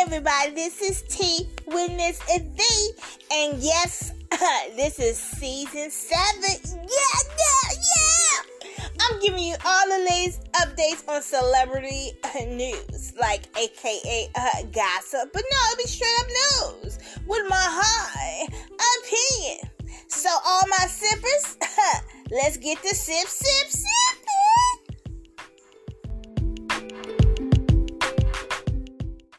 everybody, 0.00 0.50
this 0.52 0.80
is 0.80 1.02
T, 1.02 1.46
Witness 1.66 2.20
and 2.32 2.56
V, 2.56 2.90
and 3.32 3.58
yes, 3.58 4.12
this 4.74 4.98
is 4.98 5.18
season 5.18 5.90
seven. 5.90 6.56
Yeah, 6.72 7.20
yeah, 7.38 7.76
yeah! 7.76 8.88
I'm 8.98 9.20
giving 9.20 9.40
you 9.40 9.56
all 9.62 9.88
the 9.88 10.06
latest 10.10 10.50
updates 10.52 11.06
on 11.06 11.20
celebrity 11.20 12.12
uh, 12.24 12.44
news, 12.46 13.12
like 13.20 13.44
AKA 13.58 14.30
uh, 14.36 14.62
gossip, 14.72 15.34
but 15.34 15.42
no, 15.50 15.58
it'll 15.66 15.76
be 15.76 15.84
straight 15.84 16.08
up 16.20 16.26
news 16.82 16.98
with 17.26 17.46
my 17.50 17.56
high 17.60 18.48
opinion. 18.96 19.70
So, 20.08 20.30
all 20.30 20.62
my 20.66 20.86
sippers, 20.86 21.58
let's 22.30 22.56
get 22.56 22.82
the 22.82 22.94
sip, 22.94 23.28
sip, 23.28 23.68
sip! 23.68 24.19